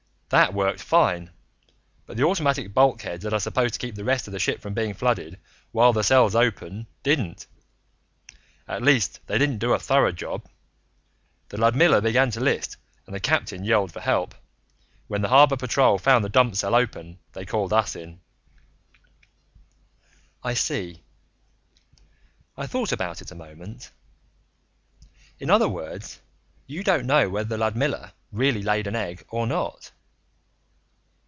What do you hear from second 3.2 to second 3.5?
that are